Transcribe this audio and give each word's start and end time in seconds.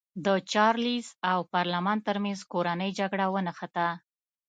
د 0.25 0.27
چارلېز 0.51 1.07
او 1.31 1.39
پارلمان 1.53 1.97
ترمنځ 2.07 2.39
کورنۍ 2.51 2.91
جګړه 2.99 3.25
ونښته. 3.33 3.87